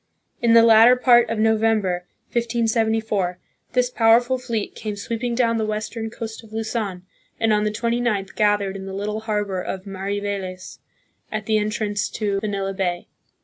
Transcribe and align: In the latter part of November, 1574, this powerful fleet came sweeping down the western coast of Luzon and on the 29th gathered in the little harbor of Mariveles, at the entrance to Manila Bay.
In 0.41 0.53
the 0.55 0.63
latter 0.63 0.95
part 0.95 1.29
of 1.29 1.37
November, 1.37 2.07
1574, 2.29 3.37
this 3.73 3.91
powerful 3.91 4.39
fleet 4.39 4.73
came 4.73 4.95
sweeping 4.95 5.35
down 5.35 5.57
the 5.57 5.63
western 5.67 6.09
coast 6.09 6.43
of 6.43 6.51
Luzon 6.51 7.03
and 7.39 7.53
on 7.53 7.65
the 7.65 7.69
29th 7.69 8.35
gathered 8.35 8.75
in 8.75 8.87
the 8.87 8.95
little 8.95 9.19
harbor 9.19 9.61
of 9.61 9.85
Mariveles, 9.85 10.79
at 11.31 11.45
the 11.45 11.59
entrance 11.59 12.09
to 12.09 12.39
Manila 12.41 12.73
Bay. 12.73 13.09